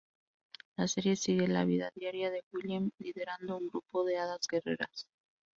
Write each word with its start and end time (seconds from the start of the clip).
La 0.77 0.87
serie 0.87 1.15
sigue 1.15 1.47
la 1.47 1.63
vida 1.63 1.91
diaria 1.93 2.31
de 2.31 2.41
Willem 2.51 2.89
liderando 2.97 3.57
un 3.57 3.67
grupo 3.67 4.03
de 4.03 4.17
hadas 4.17 4.47
guerreras. 4.49 5.07